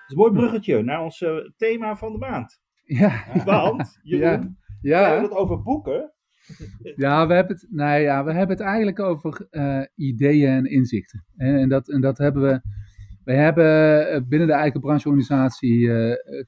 [0.06, 2.60] Is een mooi bruggetje naar ons eh, thema van de maand.
[2.84, 3.24] Ja.
[3.44, 5.00] Want, Jeroen, Ja.
[5.00, 6.12] we hebben het over boeken.
[6.96, 11.24] Ja, we hebben het, nou ja, we hebben het eigenlijk over eh, ideeën en inzichten.
[11.36, 12.60] En, en, dat, en dat hebben we.
[13.24, 15.88] We hebben eh, binnen de eigen brancheorganisatie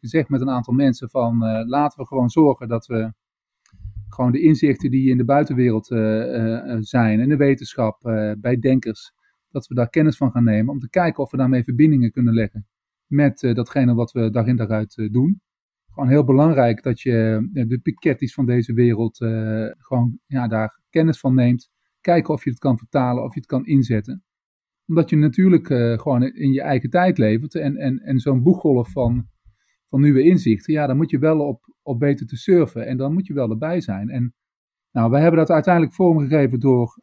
[0.00, 3.12] gezegd met een aantal mensen van laten we gewoon zorgen dat we
[4.08, 5.86] gewoon de inzichten die in de buitenwereld
[6.80, 8.00] zijn, in de wetenschap,
[8.38, 9.12] bij denkers,
[9.50, 12.34] dat we daar kennis van gaan nemen om te kijken of we daarmee verbindingen kunnen
[12.34, 12.66] leggen
[13.08, 15.40] met eh, datgene wat we dag in dag uit eh, doen.
[15.90, 19.16] Gewoon heel belangrijk dat je eh, de Piketty's van deze wereld
[19.78, 21.70] gewoon ja, daar kennis van neemt.
[22.00, 24.22] Kijken of je het kan vertalen, of je het kan inzetten.
[24.86, 25.66] Omdat je natuurlijk
[26.00, 27.54] gewoon in je eigen tijd levert.
[27.54, 29.28] En, en, en zo'n boeggolf van,
[29.88, 32.86] van nieuwe inzichten, ja, daar moet je wel op, op weten te surfen.
[32.86, 34.08] En dan moet je wel erbij zijn.
[34.08, 34.34] En
[34.92, 37.02] nou, we hebben dat uiteindelijk vormgegeven door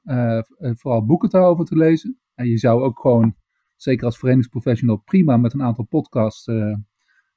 [0.59, 2.19] vooral boeken daarover te lezen.
[2.33, 3.35] En je zou ook gewoon,
[3.75, 6.75] zeker als verenigingsprofessional, prima met een aantal podcasts eh,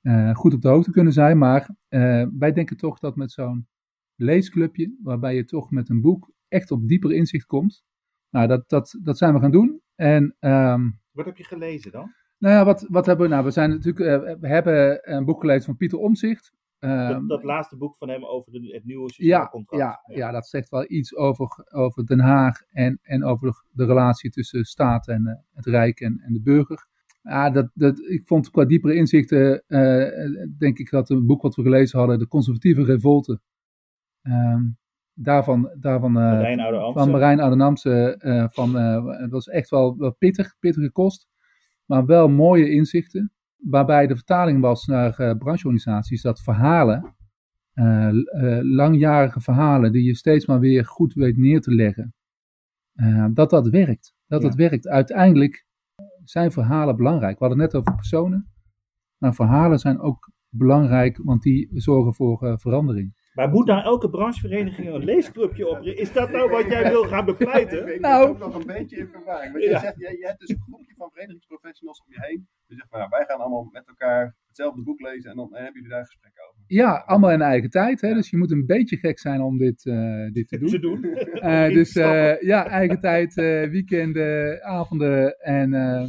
[0.00, 1.38] eh, goed op de hoogte kunnen zijn.
[1.38, 3.68] Maar eh, wij denken toch dat met zo'n
[4.14, 7.84] leesclubje, waarbij je toch met een boek echt op dieper inzicht komt.
[8.30, 9.80] Nou, dat, dat, dat zijn we gaan doen.
[9.94, 12.12] En ehm, Wat heb je gelezen dan?
[12.38, 13.44] nou ja, wat, wat hebben we nou?
[13.44, 16.52] We, zijn natuurlijk, we hebben een boek gelezen van Pieter Omzicht.
[16.78, 19.82] Dat, dat laatste boek van hem over de, het nieuwe sociaal ja, contract.
[19.82, 23.84] ja, ja, dat zegt wel iets over, over Den Haag en, en over de, de
[23.84, 26.86] relatie tussen staat en eh, het Rijk en, en de burger.
[27.22, 31.54] Ja, dat, dat, ik vond qua diepere inzichten, eh, denk ik dat een boek wat
[31.54, 33.40] we gelezen hadden, De Conservatieve Revolte,
[34.22, 34.62] ehm,
[35.14, 36.92] daarvan, daarvan eh, Marijn Amstel.
[36.92, 41.28] van Marijn Adenamse, eh van, eh, het was echt wel, wel pittig, pittige kost,
[41.84, 43.32] maar wel mooie inzichten.
[43.58, 47.16] Waarbij de vertaling was naar eh, brancheorganisaties dat verhalen,
[47.72, 48.14] eh, eh,
[48.62, 52.14] langjarige verhalen die je steeds maar weer goed weet neer te leggen,
[53.34, 54.14] dat dat werkt.
[54.26, 54.48] Dat Ja.
[54.48, 54.88] dat werkt.
[54.88, 55.66] Uiteindelijk
[56.24, 57.38] zijn verhalen belangrijk.
[57.38, 58.48] We hadden het net over personen,
[59.18, 63.17] maar verhalen zijn ook belangrijk, want die zorgen voor verandering.
[63.38, 65.82] Maar moet nou elke branchevereniging een leesclubje op?
[65.82, 67.84] Is dat nou wat jij wil gaan Ik bepleiten?
[67.84, 68.22] weet Nou.
[68.22, 69.52] nou, ook nog een beetje in verwarring.
[69.52, 69.70] Want Ja.
[69.70, 72.48] je, zegt, je, je hebt dus een groepje van verenigingsprofessionals om je heen.
[72.66, 75.72] Je zegt van, nou, wij gaan allemaal met elkaar hetzelfde boek lezen en dan hebben
[75.74, 76.62] jullie daar een gesprek over.
[76.66, 78.00] Ja, allemaal in eigen tijd.
[78.00, 78.14] Hè?
[78.14, 80.68] Dus je moet een beetje gek zijn om dit, eh, dit te doen.
[80.68, 81.04] Te doen.
[81.04, 85.38] Eh, dus eh, ja, eigen tijd, eh, weekenden, avonden.
[85.38, 86.04] En, eh,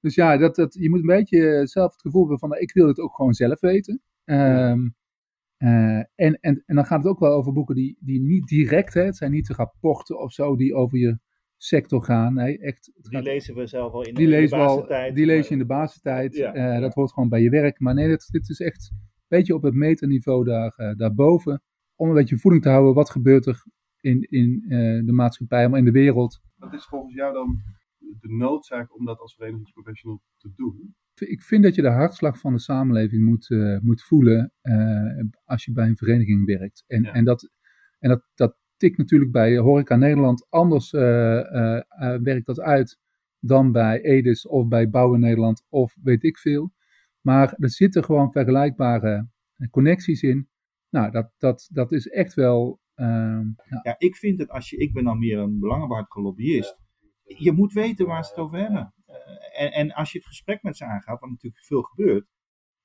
[0.00, 2.72] dus ja, dat, dat, je moet een beetje zelf het gevoel hebben van nou, ik
[2.72, 4.00] wil het ook gewoon zelf weten.
[4.24, 4.88] Ehm,
[5.56, 6.08] eh, en,
[6.40, 9.16] en, en dan gaat het ook wel over boeken die, die niet direct, hè, het
[9.16, 11.18] zijn niet de rapporten of zo die over je
[11.56, 12.34] sector gaan.
[12.34, 15.14] Nee, echt, het Die gaat- lezen we zelf al in, die in de al, basistijd.
[15.14, 16.36] die lees je in de basistijd.
[16.36, 16.80] Ja, Eh, ja.
[16.80, 17.80] Dat hoort gewoon bij je werk.
[17.80, 21.62] Maar nee, dit, dit is echt een beetje op het meterniveau daar, eh, daarboven.
[21.94, 22.94] Om een beetje voeling te houden.
[22.94, 23.64] Wat gebeurt er
[24.00, 26.40] in, in eh, de maatschappij, maar in de wereld.
[26.56, 27.62] Wat is volgens jou dan
[28.20, 30.94] de noodzaak om dat als verenigingsprofessional te doen?
[31.20, 35.64] Ik vind dat je de hartslag van de samenleving moet, eh, moet voelen eh, als
[35.64, 36.84] je bij een vereniging werkt.
[36.86, 37.12] En, Ja.
[37.12, 37.50] en, dat,
[37.98, 42.98] en dat, dat tikt natuurlijk bij Horeca Nederland anders eh, eh, eh, werkt dat uit
[43.40, 46.72] dan bij Edis of bij Bouwen Nederland of weet ik veel.
[47.20, 50.48] Maar er zitten gewoon vergelijkbare eh, connecties in.
[50.90, 52.80] Nou, dat, dat, dat is echt wel.
[52.94, 53.06] eh,
[53.68, 53.80] ja.
[53.82, 56.76] Ja, ik vind het als je, ik ben dan meer een belangenbehartigde lobbyist.
[57.22, 58.94] Je moet weten waar ze het over hebben.
[59.52, 62.26] En, en als je het gesprek met ze aangaat, wat natuurlijk veel gebeurt.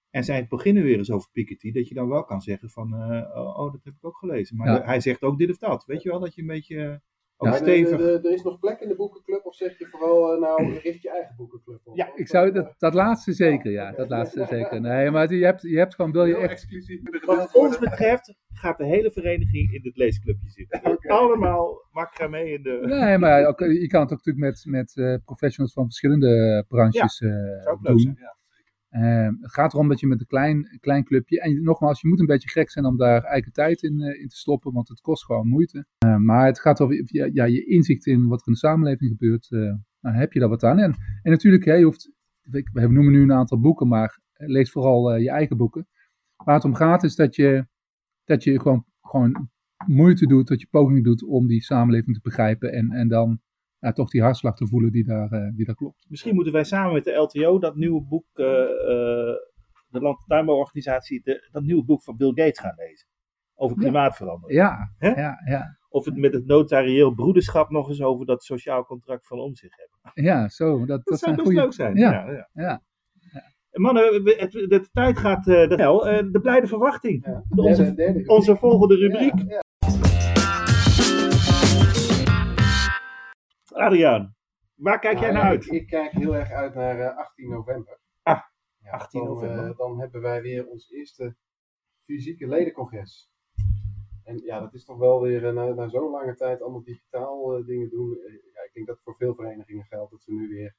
[0.10, 3.38] En zij beginnen weer eens over Piketty, dat je dan wel kan zeggen van, eh,
[3.38, 4.58] oh, oh, dat heb ik ook gelezen.
[4.58, 4.84] Maar Ja.
[4.86, 5.86] hij zegt ook dit of dat.
[5.86, 7.02] Weet je wel, dat je een beetje
[7.48, 8.00] ook stevig...
[8.00, 11.10] er is nog plek in de boekenclub of zeg je vooral, eh, nou, richt je
[11.10, 11.96] eigen boekenclub op?
[11.96, 13.92] Ja, Ik zou dat, dat laatste zeker, ja.
[13.92, 14.82] Dat laatste zeker.
[14.82, 18.78] Nee, maar je hebt, je hebt gewoon, wil je echt exclusief Wat ons betreft gaat
[18.78, 21.00] de hele vereniging in dit leesclubje zitten.
[21.20, 22.80] Allemaal macramé in de...
[22.84, 27.22] Nee, maar ook, je kan het ook natuurlijk met, met eh, professionals van verschillende branches
[27.22, 28.18] eh, zou ook leuk doen.
[28.92, 29.04] Zijn.
[29.04, 31.42] Ja, Eh, het gaat erom dat je met een klein, klein clubje.
[31.42, 34.28] En nogmaals, je moet een beetje gek zijn om daar eigen tijd in, eh, in
[34.28, 35.86] te stoppen, want het kost gewoon moeite.
[35.98, 37.02] Eh, maar het gaat over
[37.34, 39.52] ja, je inzicht in wat er in de samenleving gebeurt.
[39.52, 39.60] eh,
[40.02, 40.80] nou, heb je daar wat aan.
[40.80, 42.12] En, natuurlijk, je hoeft.
[42.42, 45.88] We we noemen nu een aantal boeken, maar lees vooral eh, je eigen boeken.
[46.36, 47.68] Waar het om gaat is dat je,
[48.24, 49.50] dat je gewoon, gewoon
[49.86, 52.72] moeite doet, dat je poging doet om die samenleving te begrijpen.
[52.74, 53.40] En, en dan
[53.82, 56.06] ja, toch die hartslag te voelen die daar, eh, die daar klopt.
[56.10, 59.36] Misschien moeten wij samen met de LTO dat nieuwe boek, eh, eh,
[59.88, 63.08] de Land- en Tuinbouworganisatie, de, dat nieuwe boek van Bill Gates gaan lezen.
[63.56, 64.60] Over klimaatverandering.
[64.60, 65.78] Ja, ja, ja.
[65.90, 69.72] Of het met het notarieel broederschap nog eens over dat sociaal contract van om zich
[69.76, 70.24] hebben.
[70.26, 70.78] Ja, zo.
[70.78, 71.62] Dat, dat, Dat, zou zijn best goede.
[71.62, 71.96] leuk zijn.
[71.96, 72.12] Ja.
[72.12, 72.32] Ja.
[72.32, 72.82] Ja, Ja.
[73.72, 76.08] Mannen, de, tijd gaat eh, de hel.
[76.08, 77.26] Eh, de blijde verwachting.
[77.26, 77.44] Ja.
[77.50, 78.32] De- onze, Derde- derde rubriek.
[78.32, 79.34] onze volgende rubriek.
[79.50, 79.61] Ja,
[83.74, 84.36] Adriaan,
[84.76, 85.66] waar kijk jij Nou naar ja, uit?
[85.66, 88.00] Ik, ik kijk heel erg uit naar eh, 18 november.
[88.22, 88.42] Ah,
[88.84, 89.70] Ja, 18 dan, november.
[89.70, 91.36] eh, dan hebben wij weer ons eerste
[92.06, 93.30] fysieke ledencongres.
[94.24, 97.66] En ja, dat is toch wel weer uh, na, na zo'n lange tijd allemaal digitaal
[97.66, 98.10] dingen doen.
[98.54, 100.76] Ja, ik denk dat voor veel verenigingen geldt dat ze nu weer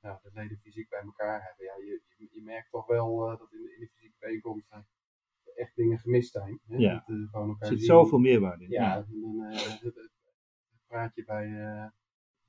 [0.00, 1.64] ja, de leden fysiek bij elkaar hebben.
[1.64, 4.86] Ja, je, je, je merkt toch wel dat in, in de fysieke bijeenkomsten
[5.54, 6.60] echt dingen gemist zijn.
[6.66, 6.76] Hè?
[6.76, 6.92] Ja.
[7.06, 7.86] Dat, gewoon elkaar Er zit zien.
[7.86, 8.70] zoveel meerwaarde in.
[8.70, 10.10] Ja, en dan het, het
[10.86, 11.46] praat je bij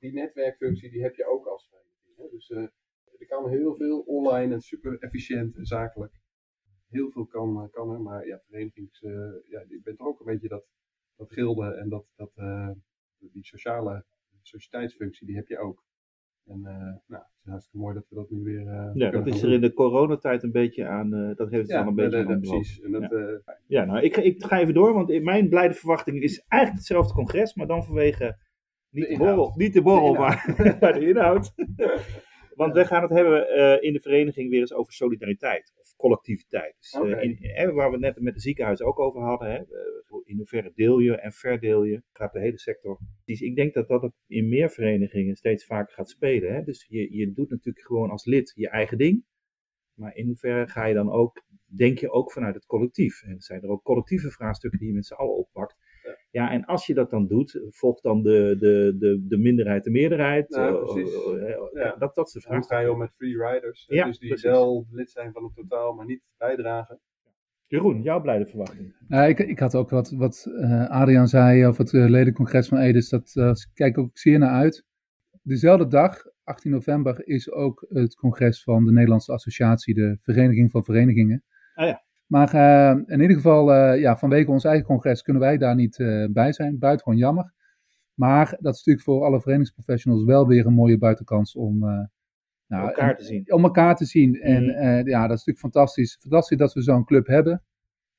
[0.06, 2.32] die netwerkfunctie, die heb je ook als vereniging.
[2.32, 2.50] Dus
[3.20, 6.14] er kan heel veel online en super efficiënt en zakelijk
[6.96, 9.12] heel veel kan, kan er, maar ja, verenigings, uh,
[9.50, 10.66] ja, je bent ook een beetje dat,
[11.16, 12.70] dat gilde en dat, dat, uh,
[13.18, 14.06] die sociale
[14.42, 15.84] sociëteitsfunctie, die heb je ook.
[16.46, 18.92] En nou, het is hartstikke mooi dat we dat nu weer.
[18.94, 21.10] ja, dat is er in de coronatijd een beetje aan.
[21.36, 22.40] dat heeft het ja, dan een beetje aan.
[22.40, 22.82] precies.
[22.82, 23.42] En dat, ja.
[23.68, 27.14] ja, nou, ik, ik ga even door, want in mijn blijde verwachting is eigenlijk hetzelfde
[27.14, 28.38] congres, maar dan vanwege
[28.96, 31.54] niet de, de borrel, niet de borrel, de maar, maar de inhoud.
[32.56, 36.76] Want we gaan het hebben uh, in de vereniging weer eens over solidariteit of collectiviteit.
[36.80, 37.22] Dus, okay.
[37.22, 39.52] in, hè, waar we het net met de ziekenhuizen ook over hadden.
[39.52, 39.64] Hè,
[40.26, 43.00] in hoeverre deel je en verdeel je, gaat de hele sector.
[43.26, 46.54] Dus ik denk dat dat in meer verenigingen steeds vaker gaat spelen.
[46.54, 46.64] Hè.
[46.64, 49.26] Dus je, je doet natuurlijk gewoon als lid je eigen ding.
[49.94, 53.24] Maar in hoeverre ga je dan ook, denk je ook vanuit het collectief.
[53.24, 55.76] En zijn er ook collectieve vraagstukken die je met z'n allen oppakt.
[56.06, 56.18] Ja.
[56.32, 59.90] ja, en als je dat dan doet, volgt dan de, de, de, de minderheid de
[59.92, 60.50] meerderheid.
[60.50, 61.14] Nou, uh, precies.
[61.14, 61.96] uh, Ja.
[62.00, 62.68] Dat, dat is de Hoe vraag.
[62.68, 63.86] ga je om met free riders?
[63.88, 64.50] Ja, dus die precies.
[64.50, 67.00] wel lid zijn van het totaal, maar niet bijdragen.
[67.68, 68.96] Jeroen, jouw blijde verwachting.
[69.08, 72.78] Nou, ik, ik had ook wat, wat uh, Adriaan zei over het uh, ledencongres van
[72.78, 73.10] Edis.
[73.10, 74.86] Dat uh, kijk ik ook zeer naar uit.
[75.42, 80.84] Dezelfde dag, 18 november, is ook het congres van de Nederlandse Associatie, de Vereniging van
[80.84, 81.44] Verenigingen.
[81.74, 82.04] Ah ja.
[82.26, 86.00] Maar uh, in ieder geval, uh, ja, vanwege ons eigen congres kunnen wij daar niet
[86.00, 86.80] uh, bij zijn.
[86.80, 87.54] Buitengewoon jammer.
[88.14, 91.80] Maar dat is natuurlijk voor alle verenigingsprofessionals wel weer een mooie buitenkans om,
[92.68, 93.54] nou, elkaar te zien.
[93.54, 94.42] Om elkaar te zien.
[94.42, 95.08] En mm.
[95.08, 96.18] ja, dat is natuurlijk fantastisch.
[96.20, 97.64] Fantastisch dat we zo'n club hebben.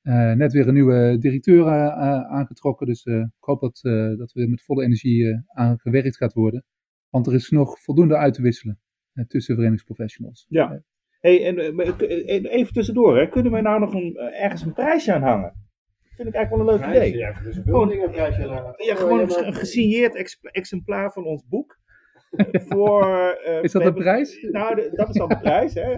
[0.03, 1.87] Uh, net weer een nieuwe directeur uh,
[2.31, 2.87] aangetrokken.
[2.87, 3.79] Dus ik hoop dat,
[4.17, 6.63] dat we met volle energie aan gewerkt gaat worden.
[7.09, 8.79] Want er is nog voldoende uit te wisselen
[9.27, 10.45] tussen verenigingsprofessionals.
[10.49, 10.81] Ja.
[11.19, 13.27] Hey, en, even tussendoor, hè.
[13.27, 15.65] kunnen wij nou nog een, ergens een prijsje aan hangen?
[16.15, 17.19] Vind ik eigenlijk wel een leuk Prijsje, idee.
[17.19, 18.73] Ja, dus gewoon dingen een prijsje aan hangen.
[18.85, 21.79] Ja, gewoon een, een gesigneerd ex exemplaar van ons boek.
[22.69, 24.47] voor, uh, is dat de prijs?
[24.51, 25.73] Nou, de, dat is dan de prijs.
[25.73, 25.97] Hè.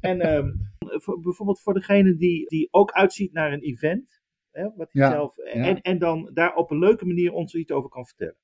[0.00, 4.20] En um, voor, bijvoorbeeld voor degene die, die ook uitziet naar een event.
[4.50, 5.52] Hè, wat hij Ja, zelf, ja.
[5.52, 8.36] en, en dan daar op een leuke manier ons iets over kan vertellen.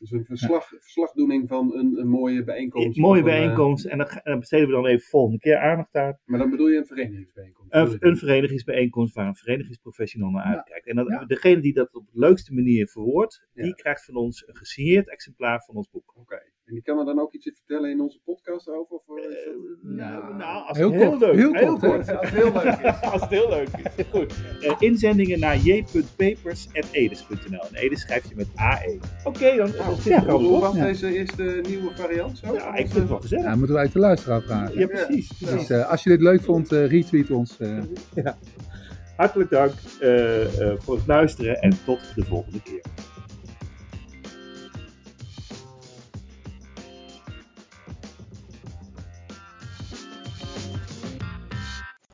[0.00, 2.96] Dus een verslag, verslagdoening van een, een mooie bijeenkomst.
[2.96, 3.84] Een mooie een, bijeenkomst.
[3.84, 6.18] En dan, dan, besteden we dan even volgende keer aandacht aan.
[6.24, 7.72] Maar dan bedoel je een verenigingsbijeenkomst?
[7.74, 10.54] Een, een verenigingsbijeenkomst waar een verenigingsprofessional naar Ja.
[10.54, 10.86] uitkijkt.
[10.86, 11.24] En dat, Ja.
[11.24, 15.64] degene die dat op de leukste manier verwoordt, die krijgt van ons een gesigneerd exemplaar
[15.64, 16.12] van ons boek.
[16.16, 16.42] Oké.
[16.70, 18.96] En die kan er dan ook iets vertellen in onze podcast over?
[18.96, 19.28] Of, uh, is
[19.82, 22.16] dat- nou, nou, als heel het heel kort, leuk heel heel kort, hè?
[22.16, 22.22] kort.
[22.22, 23.02] Als het heel leuk is.
[23.12, 24.04] als het heel leuk is.
[24.10, 24.34] Goed.
[24.60, 27.62] Eh, inzendingen naar j.papers.edis.nl.
[27.72, 28.98] En Edis schrijf je met AE.
[29.24, 30.60] Oké, dan, dan zit ja, al Hoe op.
[30.60, 30.84] was Ja.
[30.84, 32.54] deze eerste nieuwe variant zo?
[32.54, 33.44] Ja, ik vind het wel gezellig.
[33.44, 34.78] Ja, moeten uit de luisteraar vragen.
[34.78, 35.32] Ja, precies.
[35.38, 35.66] precies.
[35.66, 37.56] Dus eh, als je dit leuk vond, eh, retweet ons.
[37.58, 37.78] eh.
[39.16, 42.80] Hartelijk dank eh, eh, voor het luisteren en tot de volgende keer.